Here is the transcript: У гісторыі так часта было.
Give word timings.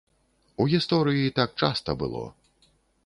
У 0.63 0.65
гісторыі 0.71 1.35
так 1.41 1.53
часта 1.65 1.91
было. 2.03 2.23